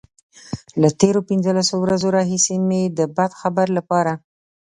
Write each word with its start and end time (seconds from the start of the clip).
له 0.81 0.89
تېرو 0.99 1.19
پنځلسو 1.29 1.75
ورځو 1.79 2.07
راهيسې 2.17 2.55
مې 2.67 2.81
د 2.97 2.99
بد 3.15 3.31
خبر 3.41 3.67
لپاره. 3.77 4.13